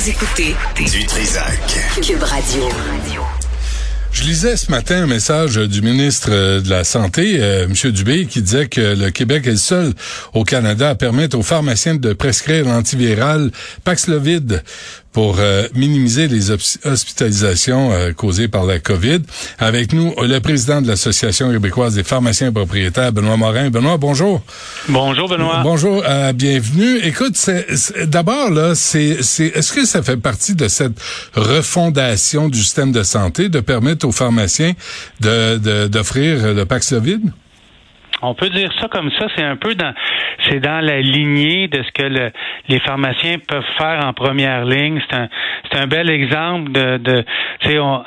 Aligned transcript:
Vous 0.00 0.08
écoutez 0.08 0.56
Du 0.76 1.04
Trisac. 1.04 1.60
Cube 2.02 2.22
Radio. 2.22 2.62
Je 4.12 4.22
lisais 4.22 4.56
ce 4.56 4.70
matin 4.70 5.02
un 5.02 5.06
message 5.06 5.56
du 5.56 5.82
ministre 5.82 6.30
de 6.30 6.70
la 6.70 6.84
Santé, 6.84 7.36
euh, 7.38 7.66
M. 7.66 7.92
Dubé, 7.92 8.24
qui 8.24 8.40
disait 8.40 8.66
que 8.66 8.80
le 8.80 9.10
Québec 9.10 9.46
est 9.46 9.50
le 9.50 9.56
seul 9.56 9.92
au 10.32 10.42
Canada 10.42 10.88
à 10.88 10.94
permettre 10.94 11.36
aux 11.36 11.42
pharmaciens 11.42 11.96
de 11.96 12.14
prescrire 12.14 12.64
l'antiviral 12.64 13.50
Paxlovid 13.84 14.62
pour 15.12 15.36
euh, 15.38 15.66
minimiser 15.74 16.28
les 16.28 16.50
hospitalisations 16.50 17.92
euh, 17.92 18.12
causées 18.12 18.48
par 18.48 18.64
la 18.64 18.78
COVID. 18.78 19.20
Avec 19.58 19.92
nous, 19.92 20.14
le 20.20 20.38
président 20.38 20.80
de 20.80 20.86
l'Association 20.86 21.50
québécoise 21.50 21.94
des 21.94 22.04
pharmaciens 22.04 22.52
propriétaires, 22.52 23.12
Benoît 23.12 23.36
Morin. 23.36 23.70
Benoît, 23.70 23.96
bonjour. 23.96 24.42
Bonjour, 24.88 25.28
Benoît. 25.28 25.62
Bonjour, 25.62 26.02
euh, 26.06 26.32
bienvenue. 26.32 26.98
Écoute, 26.98 27.36
d'abord, 28.04 28.50
là, 28.50 28.74
c'est, 28.74 29.22
c'est, 29.22 29.46
est-ce 29.46 29.72
que 29.72 29.84
ça 29.84 30.02
fait 30.02 30.16
partie 30.16 30.54
de 30.54 30.68
cette 30.68 31.00
refondation 31.34 32.48
du 32.48 32.62
système 32.62 32.92
de 32.92 33.02
santé 33.02 33.48
de 33.48 33.60
permettre 33.60 34.06
aux 34.06 34.12
pharmaciens 34.12 34.74
de, 35.20 35.86
d'offrir 35.88 36.54
le 36.54 36.64
Paxlovid? 36.64 37.20
On 38.22 38.34
peut 38.34 38.50
dire 38.50 38.70
ça 38.80 38.88
comme 38.88 39.10
ça, 39.18 39.26
c'est 39.36 39.44
un 39.44 39.56
peu 39.56 39.74
dans 39.74 39.94
c'est 40.48 40.60
dans 40.60 40.84
la 40.84 41.00
lignée 41.00 41.68
de 41.68 41.82
ce 41.82 41.92
que 41.92 42.06
le, 42.06 42.30
les 42.68 42.78
pharmaciens 42.80 43.38
peuvent 43.46 43.64
faire 43.78 44.04
en 44.04 44.12
première 44.12 44.64
ligne. 44.64 45.00
C'est 45.08 45.16
un 45.16 45.28
c'est 45.70 45.78
un 45.78 45.86
bel 45.86 46.10
exemple 46.10 46.72
de, 46.72 46.96
de 46.98 47.24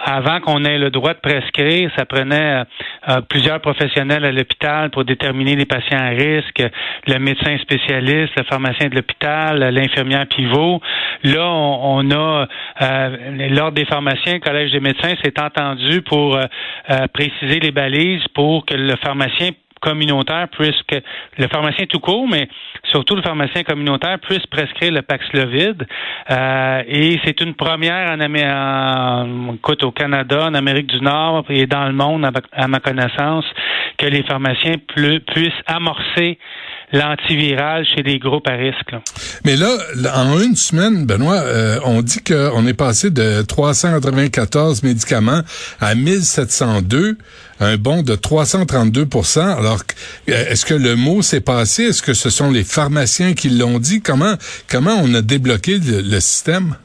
avant 0.05 0.39
qu'on 0.41 0.65
ait 0.65 0.77
le 0.77 0.89
droit 0.89 1.13
de 1.13 1.19
prescrire, 1.19 1.89
ça 1.95 2.05
prenait 2.05 2.61
euh, 2.61 2.63
euh, 3.09 3.21
plusieurs 3.21 3.59
professionnels 3.61 4.25
à 4.25 4.31
l'hôpital 4.31 4.89
pour 4.89 5.05
déterminer 5.05 5.55
les 5.55 5.65
patients 5.65 5.99
à 5.99 6.09
risque, 6.09 6.63
le 7.07 7.19
médecin 7.19 7.57
spécialiste, 7.59 8.33
le 8.37 8.43
pharmacien 8.43 8.89
de 8.89 8.95
l'hôpital, 8.95 9.59
l'infirmière 9.73 10.25
pivot. 10.27 10.81
Là, 11.23 11.47
on, 11.47 12.11
a 12.11 12.47
euh, 12.81 13.47
l'ordre 13.49 13.75
des 13.75 13.85
pharmaciens, 13.85 14.33
le 14.33 14.39
collège 14.39 14.71
des 14.71 14.79
médecins 14.79 15.13
s'est 15.23 15.39
entendu 15.39 16.01
pour 16.01 16.37
préciser 17.13 17.59
les 17.59 17.71
balises 17.71 18.27
pour 18.33 18.65
que 18.65 18.73
le 18.73 18.95
pharmacien 18.97 19.49
communautaire 19.83 20.47
puisque 20.49 20.97
le 21.37 21.47
pharmacien 21.47 21.85
tout 21.85 21.99
court, 21.99 22.27
mais 22.27 22.47
surtout 22.91 23.15
le 23.15 23.21
pharmacien 23.21 23.63
communautaire 23.63 24.17
puisse 24.19 24.45
prescrire 24.47 24.93
le 24.93 25.01
Paxlovid. 25.01 25.85
Euh, 26.31 26.83
et 26.87 27.19
c'est 27.25 27.41
une 27.41 27.53
première 27.53 28.11
en, 28.11 29.53
écoute, 29.55 29.83
au 29.83 29.91
Canada, 29.91 30.45
en 30.47 30.53
Amérique 30.53 30.87
du 30.87 31.01
Nord 31.01 31.45
et 31.49 31.65
dans 31.65 31.85
le 31.85 31.93
monde, 31.93 32.29
à 32.53 32.67
ma 32.67 32.79
connaissance, 32.79 33.45
que 33.97 34.05
les 34.05 34.23
pharmaciens 34.23 34.75
puissent 34.87 35.63
amorcer 35.67 36.39
l'antiviral 36.93 37.85
chez 37.85 38.03
des 38.03 38.19
groupes 38.19 38.47
à 38.47 38.53
risque. 38.53 38.95
Mais 39.43 39.55
là, 39.55 39.67
en 40.15 40.39
une 40.39 40.55
semaine, 40.55 41.05
Benoît, 41.05 41.41
euh, 41.41 41.79
on 41.85 42.01
dit 42.01 42.23
qu'on 42.23 42.65
est 42.67 42.73
passé 42.73 43.09
de 43.09 43.41
394 43.41 44.83
médicaments 44.83 45.41
à 45.81 45.95
1702, 45.95 47.17
un 47.59 47.77
bond 47.77 48.03
de 48.03 48.15
332% 48.15 49.39
Alors, 49.39 49.79
euh, 50.29 50.51
est-ce 50.51 50.65
que 50.65 50.75
le 50.75 50.95
mot 50.95 51.21
s'est 51.21 51.41
passé? 51.41 51.85
Est-ce 51.85 52.03
que 52.03 52.13
ce 52.13 52.29
sont 52.29 52.51
les 52.51 52.63
pharmaciens 52.63 53.33
qui 53.33 53.49
l'ont 53.49 53.79
dit? 53.79 54.01
Comment, 54.01 54.35
comment 54.69 54.95
on 55.01 55.13
a 55.15 55.21
débloqué 55.21 55.79
le 55.79 56.19
système? 56.19 56.75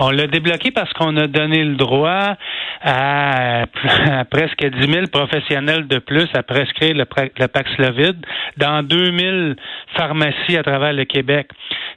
On 0.00 0.10
l'a 0.10 0.26
débloqué 0.26 0.70
parce 0.70 0.92
qu'on 0.94 1.16
a 1.16 1.26
donné 1.26 1.64
le 1.64 1.76
droit 1.76 2.36
à, 2.82 3.64
presque 4.30 4.64
10 4.64 4.92
000 4.92 5.06
professionnels 5.06 5.86
de 5.86 5.98
plus 5.98 6.28
à 6.34 6.42
prescrire 6.42 6.94
le, 6.94 7.04
le 7.38 7.48
Paxlovid 7.48 8.16
dans 8.56 8.82
2000 8.82 9.56
pharmacies 9.96 10.56
à 10.56 10.62
travers 10.62 10.92
le 10.92 11.04
Québec. 11.04 11.48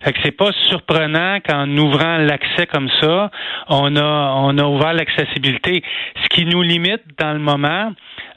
Fait 0.03 0.13
que 0.13 0.19
c'est 0.23 0.37
pas 0.37 0.51
surprenant 0.69 1.39
qu'en 1.39 1.69
ouvrant 1.77 2.17
l'accès 2.17 2.67
comme 2.67 2.89
ça, 3.01 3.31
on 3.69 3.95
a 3.95 4.33
on 4.37 4.57
a 4.57 4.63
ouvert 4.63 4.93
l'accessibilité. 4.93 5.83
Ce 6.23 6.29
qui 6.29 6.45
nous 6.45 6.61
limite 6.61 7.01
dans 7.17 7.33
le 7.33 7.39
moment, 7.39 7.91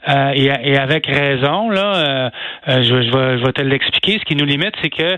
euh, 0.07 0.31
et, 0.33 0.77
avec 0.77 1.05
raison, 1.07 1.69
là, 1.69 1.95
euh, 1.95 2.29
euh, 2.69 2.83
je, 2.83 2.95
vais, 2.95 3.37
je 3.37 3.45
vais 3.45 3.51
te 3.51 3.61
l'expliquer. 3.61 4.13
Ce 4.13 4.25
qui 4.25 4.35
nous 4.35 4.45
limite, 4.45 4.73
c'est 4.81 4.89
que 4.89 5.17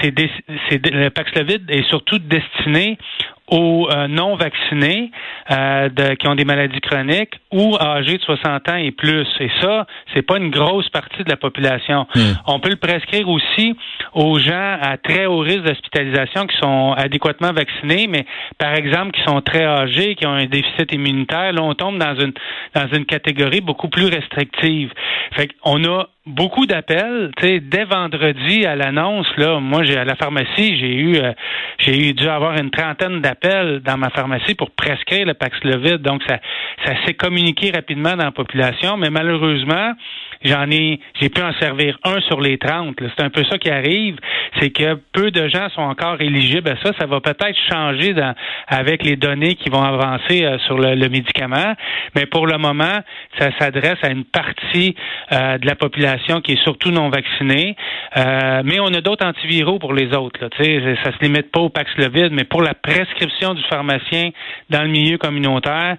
c'est, 0.00 0.12
le 0.92 1.08
Paxlovid 1.10 1.68
est 1.68 1.86
surtout 1.88 2.18
destiné 2.18 2.96
aux 3.48 3.88
euh, 3.90 4.08
non 4.08 4.36
vaccinés 4.36 5.10
euh, 5.50 5.88
de, 5.90 6.14
qui 6.14 6.26
ont 6.28 6.34
des 6.34 6.46
maladies 6.46 6.80
chroniques 6.80 7.34
ou 7.52 7.76
âgés 7.78 8.16
de 8.16 8.22
60 8.22 8.68
ans 8.70 8.76
et 8.76 8.90
plus. 8.90 9.26
Et 9.38 9.50
ça, 9.60 9.86
c'est 10.14 10.22
pas 10.22 10.38
une 10.38 10.50
grosse 10.50 10.88
partie 10.88 11.22
de 11.22 11.28
la 11.28 11.36
population. 11.36 12.06
Hmm. 12.14 12.32
On 12.46 12.58
peut 12.58 12.70
le 12.70 12.76
prescrire 12.76 13.28
aussi 13.28 13.76
aux 14.14 14.38
gens 14.38 14.78
à 14.80 14.96
très 14.96 15.26
haut 15.26 15.40
risque 15.40 15.62
d'hospitalisation 15.62 16.46
qui 16.46 16.56
sont 16.56 16.94
adéquatement 16.96 17.52
vaccinés, 17.52 18.06
mais 18.08 18.24
par 18.58 18.74
exemple 18.74 19.12
qui 19.12 19.22
sont 19.24 19.40
très 19.42 19.64
âgés, 19.64 20.14
qui 20.14 20.26
ont 20.26 20.32
un 20.32 20.46
déficit 20.46 20.92
immunitaire. 20.92 21.52
Là, 21.52 21.62
on 21.62 21.74
tombe 21.74 21.98
dans 21.98 22.14
une 22.18 22.32
dans 22.74 22.88
une 22.92 23.04
catégorie 23.04 23.60
beaucoup 23.60 23.88
plus 23.88 24.06
restrictive. 24.06 24.90
Fait 25.32 25.48
qu'on 25.62 25.84
a 25.84 26.06
beaucoup 26.26 26.66
d'appels. 26.66 27.30
Dès 27.40 27.84
vendredi 27.84 28.64
à 28.64 28.76
l'annonce, 28.76 29.26
là, 29.36 29.60
moi 29.60 29.82
j'ai 29.84 29.96
à 29.96 30.04
la 30.04 30.16
pharmacie, 30.16 30.78
j'ai 30.78 30.94
eu 30.94 31.16
euh, 31.16 31.32
j'ai 31.78 32.12
dû 32.12 32.28
avoir 32.28 32.56
une 32.56 32.70
trentaine 32.70 33.20
d'appels 33.20 33.80
dans 33.80 33.96
ma 33.96 34.10
pharmacie 34.10 34.54
pour 34.54 34.70
prescrire 34.70 35.26
le 35.26 35.34
Paxlovid. 35.34 35.98
Donc 35.98 36.22
ça, 36.26 36.38
ça 36.84 36.94
s'est 37.04 37.14
communiqué 37.14 37.70
rapidement 37.74 38.16
dans 38.16 38.24
la 38.24 38.32
population, 38.32 38.96
mais 38.96 39.10
malheureusement, 39.10 39.92
j'en 40.42 40.70
ai 40.70 41.00
j'ai 41.20 41.28
pu 41.28 41.42
en 41.42 41.52
servir 41.54 41.98
un 42.04 42.20
sur 42.22 42.40
les 42.40 42.58
30. 42.58 42.96
C'est 43.16 43.24
un 43.24 43.30
peu 43.30 43.44
ça 43.44 43.58
qui 43.58 43.70
arrive, 43.70 44.16
c'est 44.60 44.70
que 44.70 44.94
peu 45.12 45.30
de 45.30 45.48
gens 45.48 45.68
sont 45.70 45.82
encore 45.82 46.20
éligibles 46.20 46.68
à 46.70 46.76
ça. 46.82 46.92
Ça 46.98 47.06
va 47.06 47.20
peut-être 47.20 47.56
changer 47.70 48.14
dans, 48.14 48.34
avec 48.68 49.02
les 49.04 49.16
données 49.16 49.54
qui 49.54 49.68
vont 49.70 49.82
avancer 49.82 50.44
euh, 50.44 50.58
sur 50.66 50.78
le, 50.78 50.94
médicament, 51.08 51.74
mais 52.14 52.26
pour 52.26 52.46
le 52.46 52.58
moment, 52.58 53.00
ça 53.38 53.50
s'adresse 53.58 53.98
à 54.02 54.10
une 54.10 54.24
partie 54.24 54.94
euh, 55.32 55.58
de 55.58 55.66
la 55.66 55.74
population 55.74 56.40
qui 56.40 56.52
est 56.52 56.62
surtout 56.62 56.90
non 56.90 57.10
vaccinée. 57.10 57.76
Euh, 58.16 58.62
mais 58.64 58.80
on 58.80 58.92
a 58.94 59.00
d'autres 59.00 59.26
antiviraux 59.26 59.78
pour 59.78 59.92
les 59.92 60.14
autres. 60.14 60.40
Là, 60.40 60.48
ça 61.04 61.12
se 61.12 61.24
limite 61.24 61.50
pas 61.50 61.60
au 61.60 61.68
Paxlovid, 61.68 62.30
mais 62.32 62.44
pour 62.44 62.62
la 62.62 62.74
prescription 62.74 63.54
du 63.54 63.62
pharmacien 63.64 64.30
dans 64.70 64.82
le 64.82 64.88
milieu 64.88 65.18
communautaire, 65.18 65.96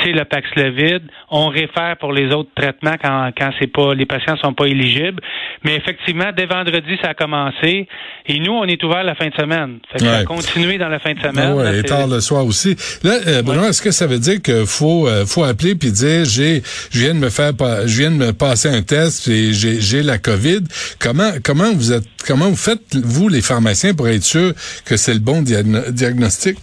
c'est 0.00 0.12
le 0.12 0.24
Paxlovid. 0.24 1.02
On 1.30 1.48
réfère 1.48 1.96
pour 1.98 2.12
les 2.12 2.32
autres 2.32 2.50
traitements 2.54 2.96
quand, 3.02 3.30
quand 3.36 3.50
c'est 3.58 3.72
pas 3.72 3.94
les 3.94 4.06
patients 4.06 4.36
sont 4.36 4.52
pas 4.52 4.66
éligibles. 4.66 5.22
Mais 5.64 5.76
effectivement, 5.76 6.30
dès 6.36 6.46
vendredi, 6.46 6.98
ça 7.02 7.10
a 7.10 7.14
commencé. 7.14 7.88
Et 8.26 8.38
nous, 8.38 8.52
on 8.52 8.64
est 8.64 8.82
ouvert 8.84 9.02
la 9.02 9.16
fin 9.16 9.28
de 9.28 9.34
semaine. 9.34 9.80
Ça 9.96 10.18
a 10.18 10.24
continué 10.24 10.78
dans 10.78 10.88
la 10.88 11.00
fin 11.00 11.12
de 11.12 11.20
semaine. 11.20 11.54
Oui, 11.54 11.78
et 11.78 11.82
tard 11.82 12.06
le 12.06 12.20
soir 12.20 12.46
aussi. 12.46 12.76
Là, 13.02 13.14
euh, 13.26 13.42
Benoît, 13.42 13.68
est-ce 13.68 13.82
que 13.82 13.90
ça 13.90 14.06
veut 14.06 14.20
dire 14.20 14.40
qu'il 14.40 14.64
faut, 14.64 15.08
euh, 15.08 15.26
faut 15.26 15.42
appeler 15.42 15.74
puis 15.74 15.90
dire 15.90 16.24
j'ai, 16.24 16.62
je 16.92 17.00
viens 17.00 17.14
de 17.14 17.18
me 17.18 17.30
faire, 17.30 17.52
je 17.86 17.98
viens 17.98 18.12
de 18.12 18.16
me 18.16 18.32
passer 18.32 18.68
un 18.68 18.82
test 18.82 19.26
et 19.26 19.52
j'ai, 19.52 19.80
j'ai 19.80 20.02
la 20.02 20.18
COVID. 20.18 20.60
Comment, 21.00 21.32
comment 21.42 21.72
vous 21.72 21.92
êtes, 21.92 22.04
comment 22.24 22.48
vous 22.48 22.56
faites 22.56 22.94
vous 22.94 23.28
les 23.28 23.42
pharmaciens 23.42 23.94
pour 23.94 24.08
être 24.08 24.22
sûr 24.22 24.52
que 24.84 24.96
c'est 24.96 25.14
le 25.14 25.20
bon 25.20 25.42
diagnostic? 25.42 26.58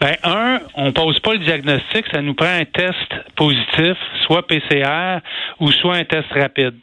Ben, 0.00 0.16
un, 0.24 0.58
on 0.74 0.92
pose 0.92 1.20
pas 1.20 1.34
le 1.34 1.38
diagnostic, 1.38 2.06
ça 2.12 2.20
nous 2.22 2.34
prend 2.34 2.48
un 2.48 2.64
test 2.64 2.96
positif, 3.36 3.96
soit 4.26 4.44
PCR 4.46 5.20
ou 5.60 5.70
soit 5.70 5.94
un 5.94 6.04
test 6.04 6.26
rapide. 6.32 6.74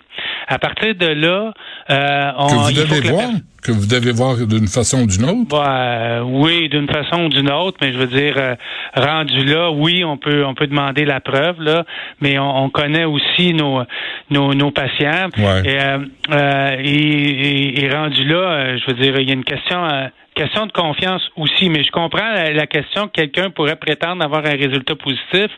À 0.48 0.58
partir 0.58 0.96
de 0.96 1.08
là, 1.08 1.54
euh, 1.90 2.32
on, 2.38 2.48
que 2.48 2.54
vous 2.54 2.72
devez 2.72 3.10
voir, 3.10 3.30
que 3.64 3.72
vous 3.72 3.88
devez 3.88 4.12
voir 4.12 4.36
d'une 4.38 4.68
façon 4.68 5.02
ou 5.02 5.08
d'une 5.08 5.26
autre. 5.26 5.50
Bah, 5.50 6.24
oui, 6.24 6.70
d'une 6.70 6.88
façon 6.88 7.26
ou 7.26 7.30
d'une 7.30 7.52
autre, 7.52 7.78
mais 7.82 7.92
je 7.94 7.98
veux 7.98 8.08
dire, 8.08 8.36
euh, 8.38 8.56
rendu 8.96 9.44
là, 9.46 9.72
oui, 9.72 10.04
on 10.04 10.18
peut 10.18 10.46
on 10.46 10.54
peut 10.54 10.68
demander 10.68 11.06
la 11.06 11.20
preuve 11.20 11.60
là, 11.62 11.86
mais 12.22 12.38
on, 12.38 12.70
connaît 12.70 13.06
aussi 13.06 13.54
nos 13.54 13.82
nos, 14.30 14.54
nos 14.54 14.72
patients. 14.72 15.30
Et, 15.38 15.78
euh, 15.80 16.78
et, 16.84 17.84
et, 17.84 17.90
rendu 17.90 18.24
là, 18.24 18.78
je 18.78 18.86
veux 18.88 19.02
dire, 19.02 19.20
il 19.20 19.28
y 19.28 19.32
a 19.32 19.34
une 19.34 19.44
question 19.44 20.10
question 20.36 20.66
de 20.66 20.72
confiance 20.72 21.22
aussi, 21.36 21.70
mais 21.70 21.84
je 21.84 21.92
comprends 21.92 22.34
la, 22.34 22.68
question 22.68 23.08
que 23.08 23.12
quelqu'un 23.12 23.50
pourrait 23.50 23.76
prétendre 23.76 24.24
avoir 24.24 24.46
un 24.46 24.56
résultat 24.56 24.96
positif, 24.96 25.52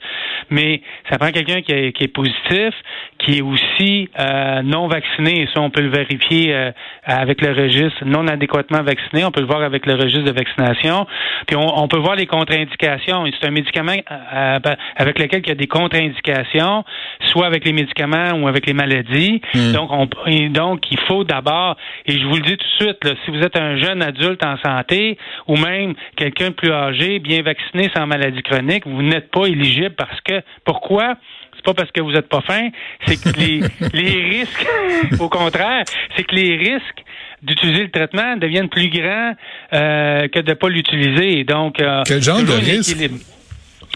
mais 0.49 0.81
ça 1.09 1.17
prend 1.17 1.31
quelqu'un 1.31 1.61
qui, 1.61 1.71
est 1.71 2.13
positif, 2.13 2.73
qui 3.19 3.37
est 3.37 3.41
aussi 3.41 4.09
euh, 4.19 4.61
non 4.63 4.87
vacciné, 4.87 5.41
et 5.41 5.49
ça, 5.53 5.61
on 5.61 5.69
peut 5.69 5.81
le 5.81 5.89
vérifier 5.89 6.53
euh, 6.53 6.71
avec 7.03 7.41
le 7.41 7.53
registre 7.53 8.03
non 8.05 8.27
adéquatement 8.27 8.81
vacciné, 8.81 9.23
on 9.23 9.31
peut 9.31 9.41
le 9.41 9.47
voir 9.47 9.61
avec 9.61 9.85
le 9.85 9.93
registre 9.93 10.25
de 10.25 10.31
vaccination, 10.31 11.05
puis 11.47 11.55
on, 11.55 11.87
peut 11.87 11.99
voir 11.99 12.15
les 12.15 12.25
contre-indications. 12.25 13.25
C'est 13.39 13.47
un 13.47 13.51
médicament 13.51 13.97
euh, 14.11 14.59
avec 14.95 15.19
lequel 15.19 15.41
il 15.43 15.49
y 15.49 15.51
a 15.51 15.55
des 15.55 15.67
contre-indications, 15.67 16.83
soit 17.31 17.45
avec 17.45 17.65
les 17.65 17.73
médicaments 17.73 18.31
ou 18.39 18.47
avec 18.47 18.65
les 18.65 18.73
maladies. 18.73 19.41
Hmm. 19.53 19.73
Donc, 19.73 19.91
on, 19.91 20.07
donc, 20.49 20.91
il 20.91 20.99
faut 21.01 21.23
d'abord, 21.23 21.75
et 22.05 22.17
je 22.17 22.25
vous 22.25 22.35
le 22.35 22.41
dis 22.41 22.57
tout 22.57 22.65
de 22.79 22.85
suite, 22.85 23.15
si 23.25 23.31
vous 23.31 23.41
êtes 23.41 23.57
un 23.57 23.77
jeune 23.77 24.01
adulte 24.01 24.43
en 24.43 24.57
santé, 24.57 24.70
ou 25.47 25.57
même 25.57 25.93
quelqu'un 26.15 26.49
de 26.49 26.53
plus 26.53 26.71
âgé, 26.71 27.19
bien 27.19 27.41
vacciné 27.41 27.89
sans 27.95 28.05
maladie 28.05 28.41
chronique, 28.43 28.85
vous 28.85 29.01
n'êtes 29.01 29.29
pas 29.31 29.45
éligible 29.45 29.95
parce 29.95 30.19
que 30.21 30.41
pourquoi? 30.65 31.15
C'est 31.55 31.65
pas 31.65 31.73
parce 31.73 31.91
que 31.91 32.01
vous 32.01 32.11
n'êtes 32.11 32.29
pas 32.29 32.41
fin, 32.41 32.69
c'est 33.05 33.21
que 33.21 33.37
les, 33.37 33.61
les 33.93 34.39
risques, 34.39 34.67
au 35.19 35.29
contraire, 35.29 35.83
c'est 36.15 36.23
que 36.23 36.35
les 36.35 36.55
risques 36.55 37.03
d'utiliser 37.41 37.83
le 37.83 37.91
traitement 37.91 38.37
devienne 38.37 38.69
plus 38.69 38.89
grand 38.89 39.33
euh, 39.73 40.27
que 40.27 40.39
de 40.39 40.53
pas 40.53 40.69
l'utiliser. 40.69 41.43
Donc, 41.43 41.81
euh, 41.81 42.03
quel 42.05 42.21
genre 42.21 42.41
de 42.41 42.51
risque? 42.51 42.97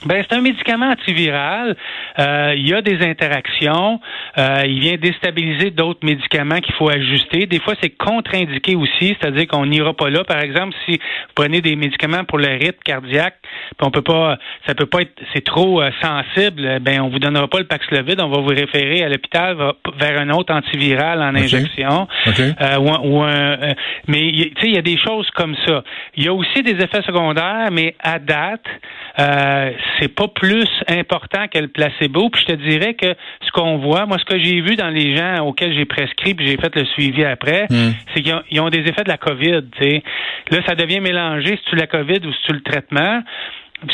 Ben, 0.04 0.24
c'est 0.28 0.36
un 0.36 0.42
médicament 0.42 0.92
antiviral. 0.92 1.76
Euh, 2.20 2.54
il 2.56 2.68
y 2.68 2.74
a 2.74 2.82
des 2.82 3.02
interactions. 3.02 4.00
Euh, 4.38 4.64
il 4.66 4.80
vient 4.80 4.98
déstabiliser 4.98 5.72
d'autres 5.72 6.06
médicaments 6.06 6.60
qu'il 6.60 6.76
faut 6.76 6.90
ajuster. 6.90 7.46
Des 7.46 7.60
fois, 7.60 7.74
c'est 7.82 7.90
contre-indiqué 7.90 8.76
aussi, 8.76 9.16
c'est-à-dire 9.20 9.48
qu'on 9.48 9.66
n'ira 9.66 9.94
pas 9.94 10.10
là. 10.10 10.24
Par 10.24 10.40
exemple, 10.40 10.76
si 10.86 10.98
vous 10.98 11.34
prenez 11.34 11.62
des 11.62 11.76
médicaments 11.76 12.24
pour 12.24 12.38
le 12.38 12.50
rythme 12.50 12.80
cardiaque, 12.84 13.36
puis 13.42 13.88
on 13.88 13.92
peut 13.92 14.02
pas, 14.02 14.38
ça 14.68 14.76
peut 14.76 14.86
pas 14.86 15.02
être, 15.02 15.14
c'est 15.34 15.44
trop 15.44 15.82
euh, 15.82 15.90
sensible. 16.02 16.80
Ben, 16.82 17.02
on 17.02 17.10
vous 17.10 17.20
donnera 17.20 17.48
pas 17.48 17.60
le 17.60 17.66
Paxlovid. 17.66 18.20
On 18.22 18.30
va 18.30 18.42
vous 18.42 18.48
référer 18.48 19.04
à 19.04 19.10
l'hôpital 19.10 19.58
vers 20.00 20.20
un 20.20 20.30
autre 20.32 20.54
antiviral 20.54 21.22
en 21.22 21.36
injection. 21.36 22.08
Euh, 22.62 22.78
ou, 22.78 23.24
euh, 23.24 23.74
mais 24.08 24.32
tu 24.32 24.62
sais, 24.62 24.68
il 24.68 24.76
y 24.76 24.78
a 24.78 24.84
des 24.84 24.98
choses 24.98 25.30
comme 25.32 25.56
ça. 25.66 25.84
Il 26.16 26.26
y 26.26 26.28
a 26.28 26.34
aussi 26.34 26.62
des 26.62 26.74
effets 26.84 27.02
secondaires, 27.02 27.70
mais 27.72 27.96
à 28.00 28.20
date, 28.20 28.66
c'est 30.00 30.14
pas 30.14 30.28
plus 30.28 30.70
important 30.88 31.48
que 31.48 31.60
le 31.60 31.68
placebo. 31.68 32.30
Puis 32.30 32.46
je 32.48 32.54
te 32.54 32.62
dirais 32.62 32.94
que 32.94 33.14
ce 33.46 33.52
qu'on 33.52 33.78
voit, 33.78 34.06
moi, 34.06 34.18
ce 34.18 34.26
que 34.26 34.42
j'ai 34.42 34.62
vu 34.62 34.76
dans 34.76 34.90
les 34.90 35.16
gens 35.16 35.46
auxquels 35.46 35.74
j'ai 35.74 35.86
prescrit, 35.86 36.34
puis 36.34 36.48
j'ai 36.48 36.58
fait 36.58 36.76
le 36.76 36.86
suivi 36.86 37.24
après, 37.24 37.66
hmm. 37.70 37.94
c'est 38.14 38.22
qu'ils 38.22 38.62
ont, 38.62 38.70
des 38.70 38.80
effets 38.80 39.04
de 39.04 39.10
la 39.10 39.18
COVID. 39.18 39.62
Là, 40.52 40.60
ça 40.68 40.76
devient 40.76 41.00
mélangé 41.00 41.58
si 41.58 41.70
tu 41.70 41.76
la 41.76 41.88
COVID 41.88 42.20
ou 42.26 42.34
si 42.34 42.42
tu 42.46 42.54
le 42.54 42.62
traitement 42.62 43.22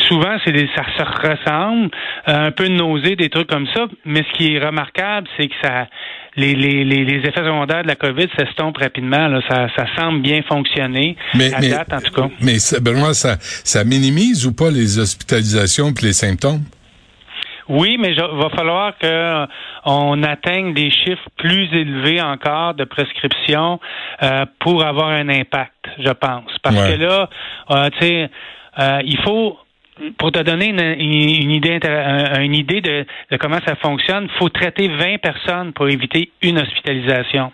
souvent, 0.07 0.37
c'est 0.45 0.51
des, 0.51 0.69
ça 0.75 0.83
se 0.97 1.03
ressemble, 1.03 1.89
euh, 2.27 2.47
un 2.47 2.51
peu 2.51 2.65
de 2.65 2.73
nausée, 2.73 3.15
des 3.15 3.29
trucs 3.29 3.47
comme 3.47 3.67
ça. 3.73 3.87
Mais 4.05 4.23
ce 4.23 4.37
qui 4.37 4.53
est 4.53 4.59
remarquable, 4.59 5.27
c'est 5.37 5.47
que 5.47 5.55
ça, 5.61 5.87
les, 6.35 6.55
les, 6.55 6.85
les, 6.85 7.17
effets 7.17 7.33
secondaires 7.35 7.83
de 7.83 7.87
la 7.87 7.95
COVID 7.95 8.27
s'estompent 8.37 8.77
rapidement. 8.77 9.27
Là. 9.27 9.41
Ça, 9.49 9.67
ça 9.75 9.85
semble 9.97 10.21
bien 10.21 10.41
fonctionner, 10.43 11.17
mais, 11.35 11.53
à 11.53 11.59
date 11.59 11.93
en 11.93 11.99
tout 12.01 12.13
cas. 12.13 12.29
Mais 12.41 12.57
Benoît, 12.81 13.13
ça, 13.13 13.37
ça 13.39 13.83
minimise 13.83 14.45
ou 14.45 14.53
pas 14.53 14.71
les 14.71 14.99
hospitalisations 14.99 15.89
et 15.89 16.05
les 16.05 16.13
symptômes? 16.13 16.63
Oui, 17.69 17.97
mais 17.97 18.09
il 18.09 18.19
va 18.19 18.49
falloir 18.49 18.93
qu'on 18.97 20.23
atteigne 20.23 20.73
des 20.73 20.91
chiffres 20.91 21.29
plus 21.37 21.73
élevés 21.73 22.21
encore 22.21 22.73
de 22.73 22.83
prescription 22.83 23.79
euh, 24.23 24.45
pour 24.59 24.83
avoir 24.83 25.09
un 25.09 25.29
impact, 25.29 25.87
je 25.97 26.11
pense. 26.11 26.51
Parce 26.63 26.75
que 26.75 27.01
là, 27.01 27.29
euh, 27.69 27.89
tu 27.91 27.99
sais, 27.99 28.29
euh, 28.79 29.01
il 29.05 29.17
faut 29.21 29.57
pour 30.17 30.31
te 30.31 30.39
donner 30.39 30.69
une, 30.69 31.51
idée, 31.51 31.79
une 32.39 32.55
idée 32.55 32.81
de, 32.81 33.05
comment 33.39 33.59
ça 33.65 33.75
fonctionne, 33.75 34.27
faut 34.37 34.49
traiter 34.49 34.87
20 34.87 35.17
personnes 35.19 35.73
pour 35.73 35.89
éviter 35.89 36.31
une 36.41 36.59
hospitalisation. 36.59 37.51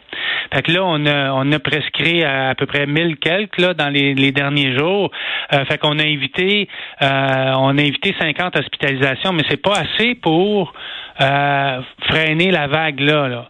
Fait 0.54 0.62
que 0.62 0.72
là, 0.72 0.82
on 0.84 1.06
a, 1.06 1.32
on 1.34 1.52
a 1.52 1.60
prescrit 1.60 2.24
à, 2.24 2.56
peu 2.56 2.66
près 2.66 2.86
1000 2.86 3.18
quelques 3.18 3.58
là, 3.58 3.74
dans 3.74 3.90
les, 3.90 4.32
derniers 4.32 4.78
jours. 4.78 5.12
Euh, 5.54 5.66
fait 5.66 5.78
qu'on 5.78 6.00
a 6.00 6.04
évité 6.04 6.68
euh, 7.02 7.54
on 7.58 7.78
a 7.78 7.82
évité 7.82 8.16
50 8.20 8.58
hospitalisations, 8.58 9.34
mais 9.34 9.44
c'est 9.50 9.62
pas 9.62 9.74
assez 9.74 10.16
pour 10.16 10.74
euh, 11.22 11.82
freiner 12.10 12.52
la 12.52 12.68
vague 12.68 13.00
là. 13.00 13.28
là. 13.28 13.50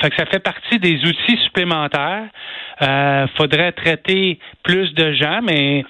Fait 0.00 0.10
que 0.10 0.16
ça 0.16 0.26
fait 0.26 0.40
partie 0.40 0.78
des 0.78 0.96
outils 1.04 1.38
supplémentaires. 1.44 2.24
Faudrait 3.36 3.72
traiter 3.72 4.38
plus 4.62 4.94
de 4.94 5.12
gens, 5.12 5.40
mais 5.42 5.84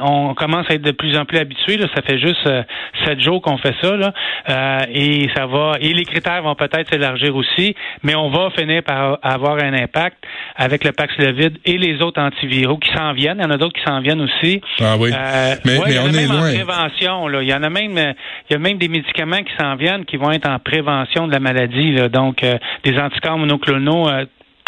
on 0.00 0.34
commence 0.34 0.66
à 0.70 0.74
être 0.74 0.82
de 0.82 0.92
plus 0.92 1.16
en 1.16 1.24
plus 1.24 1.38
habitué. 1.38 1.78
Ça 1.94 2.02
fait 2.02 2.18
juste 2.18 2.46
euh, 2.46 2.62
sept 3.04 3.20
jours 3.20 3.40
qu'on 3.42 3.58
fait 3.58 3.74
ça, 3.80 3.96
là. 3.96 4.12
Euh, 4.48 4.78
et 4.92 5.28
ça 5.34 5.46
va. 5.46 5.72
Et 5.80 5.92
les 5.92 6.04
critères 6.04 6.42
vont 6.42 6.54
peut-être 6.54 6.88
s'élargir 6.88 7.34
aussi, 7.36 7.74
mais 8.02 8.14
on 8.14 8.30
va 8.30 8.50
finir 8.56 8.82
par 8.82 9.18
avoir 9.22 9.62
un 9.62 9.74
impact 9.74 10.16
avec 10.56 10.84
le 10.84 10.92
Paxlovid 10.92 11.58
et 11.64 11.78
les 11.78 12.02
autres 12.02 12.20
antiviraux 12.20 12.78
qui 12.78 12.92
s'en 12.92 13.12
viennent. 13.12 13.38
Il 13.38 13.44
y 13.44 13.46
en 13.46 13.50
a 13.50 13.56
d'autres 13.56 13.78
qui 13.78 13.84
s'en 13.84 14.00
viennent 14.00 14.22
aussi. 14.22 14.60
Ah 14.80 14.96
oui. 14.98 15.10
Euh, 15.12 15.54
mais, 15.64 15.78
mais 15.86 15.98
on 15.98 16.08
est 16.08 16.26
loin. 16.26 16.50
En 16.50 16.54
prévention, 16.54 17.28
là. 17.28 17.42
Il 17.42 17.48
y 17.48 17.54
en 17.54 17.62
a 17.62 17.70
même, 17.70 18.14
il 18.50 18.52
y 18.52 18.56
a 18.56 18.58
même 18.58 18.78
des 18.78 18.88
médicaments 18.88 19.42
qui 19.42 19.52
s'en 19.58 19.76
viennent 19.76 20.04
qui 20.04 20.16
vont 20.16 20.30
être 20.30 20.48
en 20.48 20.58
prévention 20.58 21.26
de 21.26 21.32
la 21.32 21.40
maladie. 21.40 21.92
Là. 21.92 22.08
Donc, 22.08 22.44
des 22.84 22.98
anticorps 22.98 23.38
monoclonaux 23.38 24.08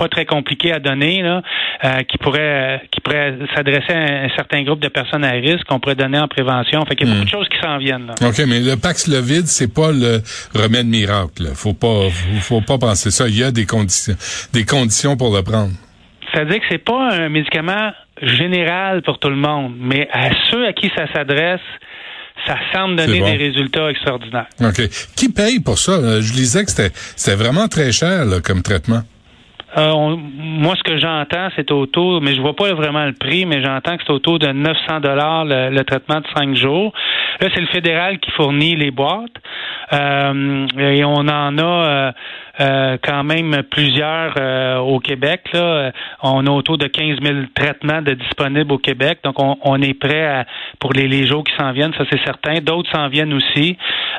pas 0.00 0.08
très 0.08 0.24
compliqué 0.24 0.72
à 0.72 0.78
donner, 0.78 1.20
là, 1.20 1.42
euh, 1.84 1.98
qui 2.08 2.16
pourrait 2.16 2.80
qui 2.90 3.02
pourrait 3.02 3.34
s'adresser 3.54 3.92
à 3.92 4.24
un 4.24 4.28
certain 4.34 4.62
groupe 4.62 4.80
de 4.80 4.88
personnes 4.88 5.24
à 5.24 5.32
risque 5.32 5.64
qu'on 5.68 5.78
pourrait 5.78 5.94
donner 5.94 6.18
en 6.18 6.26
prévention. 6.26 6.82
Fait 6.86 6.96
qu'il 6.96 7.06
y 7.06 7.10
a 7.10 7.14
beaucoup 7.14 7.26
de 7.26 7.30
hmm. 7.30 7.38
choses 7.38 7.48
qui 7.50 7.58
s'en 7.60 7.76
viennent. 7.76 8.06
Là. 8.06 8.14
OK, 8.26 8.38
mais 8.48 8.60
le 8.60 8.76
Paxlovid, 8.76 9.46
c'est 9.46 9.72
pas 9.72 9.92
le 9.92 10.22
remède 10.54 10.86
miracle. 10.86 11.44
Là. 11.44 11.50
Faut 11.54 11.74
pas 11.74 12.08
faut, 12.40 12.62
pas 12.62 12.78
penser 12.78 13.10
ça. 13.10 13.28
Il 13.28 13.38
y 13.38 13.44
a 13.44 13.50
des 13.50 13.66
conditions 13.66 14.14
des 14.54 14.64
conditions 14.64 15.18
pour 15.18 15.36
le 15.36 15.42
prendre. 15.42 15.72
Ça 16.32 16.44
veut 16.44 16.50
dire 16.50 16.60
que 16.60 16.66
c'est 16.70 16.84
pas 16.84 17.10
un 17.12 17.28
médicament 17.28 17.92
général 18.22 19.02
pour 19.02 19.18
tout 19.18 19.28
le 19.28 19.36
monde, 19.36 19.74
mais 19.78 20.08
à 20.12 20.30
ceux 20.50 20.66
à 20.66 20.72
qui 20.72 20.90
ça 20.96 21.12
s'adresse, 21.12 21.60
ça 22.46 22.56
semble 22.72 22.96
donner 22.96 23.20
des 23.20 23.36
résultats 23.36 23.90
extraordinaires. 23.90 24.46
OK. 24.60 24.80
Qui 25.14 25.28
paye 25.28 25.60
pour 25.60 25.78
ça? 25.78 26.20
Je 26.20 26.32
disais 26.32 26.64
que 26.64 26.70
c'était 26.70 27.34
vraiment 27.34 27.68
très 27.68 27.92
cher 27.92 28.24
comme 28.42 28.62
traitement. 28.62 29.02
Euh, 29.76 30.16
moi, 30.16 30.74
ce 30.76 30.82
que 30.82 30.98
j'entends, 30.98 31.48
c'est 31.54 31.70
autour, 31.70 32.20
mais 32.20 32.34
je 32.34 32.40
vois 32.40 32.56
pas 32.56 32.72
vraiment 32.74 33.04
le 33.04 33.12
prix, 33.12 33.46
mais 33.46 33.62
j'entends 33.62 33.96
que 33.96 34.02
c'est 34.04 34.12
autour 34.12 34.38
de 34.38 34.48
900 34.48 35.00
dollars 35.00 35.44
le, 35.44 35.82
traitement 35.82 36.20
de 36.20 36.26
cinq 36.36 36.54
jours. 36.56 36.92
Là, 37.40 37.48
c'est 37.54 37.60
le 37.60 37.68
fédéral 37.68 38.18
qui 38.18 38.30
fournit 38.32 38.74
les 38.74 38.90
boîtes 38.90 39.36
euh, 39.92 40.66
et 40.78 41.04
on 41.04 41.14
en 41.14 41.58
a 41.58 42.12
euh, 42.60 42.80
euh, 42.80 42.96
quand 43.02 43.24
même 43.24 43.62
plusieurs 43.70 44.34
euh, 44.38 44.78
au 44.78 45.00
Québec. 45.00 45.42
Là. 45.52 45.92
On 46.22 46.46
a 46.46 46.50
autour 46.50 46.78
de 46.78 46.86
15 46.86 47.18
000 47.22 47.34
traitements 47.54 48.02
de 48.02 48.14
disponibles 48.14 48.72
au 48.72 48.78
Québec. 48.78 49.18
Donc, 49.24 49.36
on, 49.38 49.82
est 49.82 49.94
prêt 49.94 50.44
pour 50.78 50.92
les, 50.92 51.08
les 51.08 51.26
jours 51.26 51.44
qui 51.44 51.52
s'en 51.58 51.72
viennent, 51.72 51.92
ça 51.96 52.04
c'est 52.10 52.22
certain. 52.24 52.60
D'autres 52.60 52.90
s'en 52.90 53.08
viennent 53.08 53.32
aussi. 53.32 53.76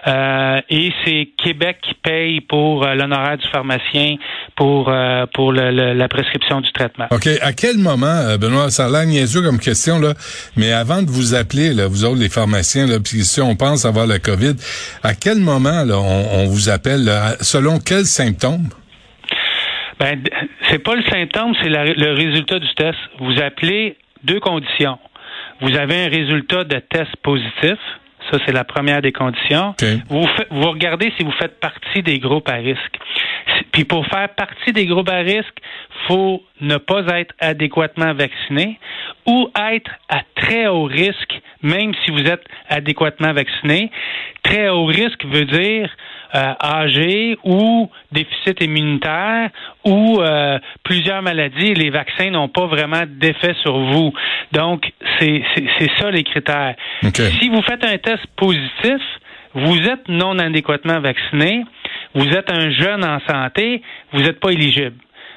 Euh, 0.08 0.62
et 0.70 0.92
c'est 1.06 1.30
Québec 1.38 1.78
qui 1.82 1.94
paye 1.94 2.42
pour 2.42 2.86
l'honoraire 2.86 3.38
du 3.38 3.48
pharmacien 3.50 4.16
pour, 4.56 4.92
pour 5.34 5.54
la 5.54 6.08
prescription 6.08 6.62
du 6.62 6.72
traitement. 6.72 7.08
OK. 7.12 7.28
À 7.42 7.54
quel 7.54 7.78
moment, 7.78 8.38
Benoît, 8.40 8.70
ça 8.70 8.86
a 8.86 8.90
l'air 8.90 9.06
comme 9.44 9.60
question, 9.60 10.00
là, 10.00 10.14
mais 10.56 10.72
avant 10.72 11.02
de 11.02 11.10
vous 11.10 11.36
appeler, 11.36 11.74
là, 11.74 11.88
vous 11.88 12.06
autres, 12.06 12.20
les 12.20 12.30
pharmaciens, 12.30 12.86
là, 12.88 13.00
puis 13.00 13.24
si 13.24 13.42
on 13.42 13.56
pense 13.56 13.86
avoir 13.86 14.08
la 14.08 14.20
COVID, 14.20 14.56
à 15.04 15.14
quel 15.14 15.40
moment 15.40 15.84
là, 15.84 15.98
on, 15.98 16.46
vous 16.46 16.70
appelle, 16.70 17.10
selon 17.42 17.80
quels 17.80 18.06
symptômes? 18.06 18.31
Ben, 20.00 20.24
c'est 20.70 20.80
pas 20.80 20.96
le 20.96 21.04
symptôme, 21.04 21.54
c'est 21.62 21.70
le 21.70 22.14
résultat 22.14 22.60
du 22.60 22.74
test. 22.74 22.98
Vous 23.20 23.40
appelez 23.40 23.98
deux 24.24 24.40
conditions. 24.40 24.98
Vous 25.62 25.76
avez 25.78 26.06
un 26.06 26.10
résultat 26.10 26.64
de 26.64 26.80
test 26.80 27.16
positif. 27.22 27.78
Ça, 28.32 28.38
c'est 28.46 28.52
la 28.52 28.64
première 28.64 29.02
des 29.02 29.12
conditions. 29.12 29.76
Vous, 30.10 30.28
vous 30.50 30.72
regardez 30.72 31.12
si 31.18 31.24
vous 31.24 31.32
faites 31.34 31.60
partie 31.60 32.02
des 32.02 32.20
groupes 32.20 32.50
à 32.50 32.56
risque. 32.56 32.98
Puis 33.72 33.84
pour 33.84 34.06
faire 34.08 34.30
partie 34.30 34.74
des 34.74 34.86
groupes 34.86 35.10
à 35.10 35.18
risque, 35.18 35.58
faut 36.08 36.44
ne 36.62 36.78
pas 36.78 37.06
être 37.20 37.34
adéquatement 37.40 38.14
vacciné 38.14 38.80
ou 39.26 39.50
être 39.56 39.92
à 40.10 40.22
très 40.36 40.68
haut 40.68 40.86
risque, 40.86 41.42
même 41.62 41.94
si 42.04 42.12
vous 42.12 42.24
êtes 42.24 42.44
adéquatement 42.70 43.34
vacciné. 43.34 43.92
Très 44.44 44.70
haut 44.70 44.86
risque 44.86 45.26
veut 45.26 45.46
dire 45.46 45.90
euh, 46.34 46.54
âgé 46.62 47.38
ou 47.44 47.90
déficit 48.12 48.62
immunitaire 48.64 49.50
ou 49.86 50.22
euh, 50.22 50.60
plusieurs 50.84 51.22
maladies, 51.22 51.74
les 51.74 51.90
vaccins 51.90 52.30
n'ont 52.30 52.48
pas 52.48 52.68
vraiment 52.68 53.04
d'effet 53.08 53.54
sur 53.62 53.78
vous. 53.78 54.14
Donc, 54.52 54.92
c'est 55.20 55.44
ça 55.98 56.10
les 56.12 56.24
critères. 56.24 56.76
Si 57.40 57.50
vous 57.50 57.62
faites 57.62 57.84
un 57.86 57.98
test 57.98 58.26
positif, 58.36 59.02
vous 59.54 59.78
êtes 59.80 60.08
non 60.08 60.40
adéquatement 60.40 61.00
vacciné, 61.02 61.66
vous 62.14 62.28
êtes 62.30 62.52
un 62.52 62.72
jeune 62.72 63.04
en 63.04 63.20
santé, 63.28 63.82
vous 64.14 64.22
n'êtes 64.22 64.40
pas 64.40 64.52
éligible 64.52 64.96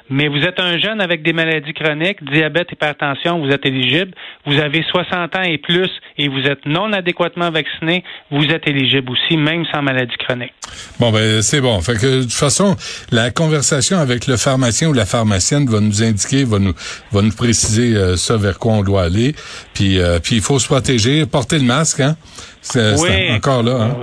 mais 0.09 0.27
vous 0.27 0.43
êtes 0.43 0.59
un 0.59 0.77
jeune 0.77 1.01
avec 1.01 1.23
des 1.23 1.33
maladies 1.33 1.73
chroniques, 1.73 2.23
diabète, 2.23 2.71
hypertension, 2.71 3.39
vous 3.39 3.51
êtes 3.51 3.65
éligible. 3.65 4.11
Vous 4.45 4.59
avez 4.59 4.83
60 4.83 5.35
ans 5.35 5.41
et 5.41 5.57
plus 5.57 5.89
et 6.17 6.27
vous 6.27 6.41
êtes 6.41 6.65
non 6.65 6.93
adéquatement 6.93 7.49
vacciné, 7.49 8.03
vous 8.29 8.45
êtes 8.45 8.67
éligible 8.67 9.11
aussi, 9.11 9.37
même 9.37 9.65
sans 9.73 9.81
maladie 9.81 10.15
chronique. 10.17 10.53
Bon, 10.99 11.11
ben 11.11 11.41
c'est 11.41 11.61
bon. 11.61 11.79
Fait 11.81 11.93
que 11.93 12.17
de 12.17 12.21
toute 12.23 12.33
façon, 12.33 12.75
la 13.11 13.31
conversation 13.31 13.97
avec 13.97 14.27
le 14.27 14.37
pharmacien 14.37 14.89
ou 14.89 14.93
la 14.93 15.05
pharmacienne 15.05 15.65
va 15.67 15.79
nous 15.79 16.03
indiquer, 16.03 16.43
va 16.43 16.59
nous, 16.59 16.73
va 17.11 17.21
nous 17.21 17.35
préciser 17.35 17.95
euh, 17.95 18.15
ça 18.15 18.37
vers 18.37 18.59
quoi 18.59 18.73
on 18.73 18.83
doit 18.83 19.03
aller. 19.03 19.33
Puis, 19.73 19.99
euh, 19.99 20.19
puis 20.19 20.35
il 20.35 20.41
faut 20.41 20.59
se 20.59 20.67
protéger, 20.67 21.25
porter 21.25 21.57
le 21.57 21.65
masque, 21.65 21.99
hein. 21.99 22.15
C'est 22.61 23.31
encore 23.31 23.61
là. 23.61 23.73
Hein? 23.73 23.95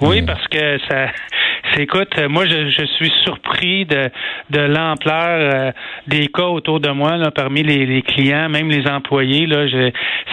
Oui, 0.00 0.22
parce 0.22 0.46
que 0.48 0.78
ça 0.88 1.06
écoute, 1.78 2.10
euh, 2.18 2.28
moi 2.28 2.46
je, 2.46 2.70
je, 2.70 2.84
suis 2.84 3.12
surpris 3.24 3.86
de, 3.86 4.10
de 4.50 4.60
l'ampleur 4.60 5.14
euh, 5.54 5.72
des 6.06 6.28
cas 6.28 6.46
autour 6.46 6.80
de 6.80 6.90
moi 6.90 7.16
là, 7.16 7.30
parmi 7.30 7.62
les, 7.62 8.02
clients, 8.02 8.48
même 8.48 8.70
les 8.70 8.86
employés. 8.86 9.46
Là, 9.46 9.66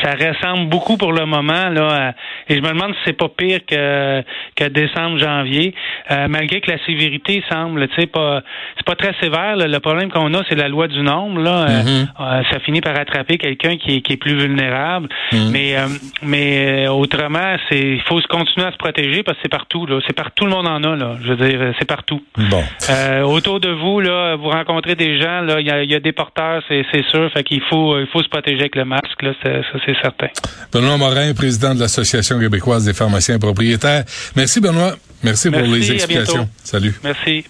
ça 0.02 0.12
ressemble 0.12 0.70
beaucoup 0.70 0.98
pour 0.98 1.12
le 1.12 1.26
moment 1.26 1.70
là, 1.70 2.14
et 2.50 2.56
je 2.56 2.62
me 2.62 2.70
demande 2.70 2.94
si 2.94 3.00
c'est 3.06 3.18
pas 3.18 3.30
pire 3.30 3.60
que, 3.66 4.24
que 4.56 4.66
décembre, 4.66 5.18
janvier, 5.18 5.74
euh, 6.12 6.28
malgré 6.30 6.62
que 6.62 6.72
la 6.72 6.78
sévérité 6.86 7.44
semble, 7.50 7.88
tu 7.90 8.02
sais, 8.02 8.08
pas 8.08 8.42
c'est 8.78 8.86
pas 8.86 8.96
très 8.96 9.14
sévère. 9.22 9.56
Le 9.58 9.80
problème 9.80 10.10
qu'on 10.10 10.34
a, 10.34 10.44
c'est 10.48 10.56
la 10.56 10.68
loi 10.68 10.88
du 10.88 11.02
nombre. 11.02 11.42
Là, 11.42 11.68
mm-hmm. 11.68 12.52
ça 12.52 12.60
finit 12.60 12.82
par 12.82 12.98
attraper 12.98 13.38
quelqu'un 13.38 13.78
qui 13.78 13.98
est, 13.98 14.02
qui 14.02 14.14
est 14.14 14.18
plus 14.18 14.36
vulnérable. 14.36 15.10
Mm-hmm. 15.32 15.52
Mais 15.52 15.76
mais 16.22 16.88
autrement, 16.88 17.58
c'est 17.70 17.80
il 17.80 18.02
faut 18.02 18.22
se 18.22 18.28
continuer 18.28 18.68
à 18.68 18.72
se 18.72 18.78
protéger 18.78 19.24
parce 19.24 19.38
que 19.38 19.44
c'est 19.44 19.52
partout. 19.52 19.86
Là, 19.86 20.00
c'est 20.06 20.16
partout 20.16 20.46
le 20.46 20.52
monde 20.52 20.68
en 20.68 20.84
a. 20.84 20.96
Là. 20.96 21.16
Je 21.22 21.34
veux 21.34 21.48
dire, 21.48 21.74
c'est 21.80 21.88
partout. 21.88 22.22
Bon. 22.38 22.64
Euh, 22.90 23.22
autour 23.24 23.60
de 23.60 23.70
vous, 23.70 24.00
là, 24.00 24.36
vous 24.36 24.50
rencontrez 24.50 24.96
des 24.96 25.20
gens, 25.20 25.42
là, 25.42 25.60
il 25.60 25.68
y 25.68 25.72
a, 25.72 25.84
y 25.84 25.96
a, 25.96 26.00
des 26.00 26.12
porteurs, 26.12 26.62
c'est, 26.68 26.86
c'est 26.92 27.06
sûr. 27.06 27.30
Fait 27.32 27.44
qu'il 27.44 27.62
faut, 27.62 28.00
il 28.00 28.08
faut 28.08 28.22
se 28.22 28.30
protéger 28.30 28.62
avec 28.62 28.76
le 28.76 28.86
masque, 28.86 29.22
là, 29.22 29.32
ça 29.44 29.80
c'est 29.88 29.96
certain. 30.02 30.28
Benoît 30.72 30.98
Morin, 30.98 31.34
président 31.34 31.74
de 31.74 31.80
l'Association 31.80 32.40
québécoise 32.40 32.84
des 32.84 32.94
pharmaciens 32.94 33.40
propriétaires. 33.40 34.04
Merci 34.36 34.60
Benoît. 34.60 34.96
Merci, 35.24 35.50
Merci 35.50 35.52
pour 35.52 35.74
les 35.74 35.92
explications. 35.92 36.48
Salut. 36.64 36.94
Merci. 37.04 37.44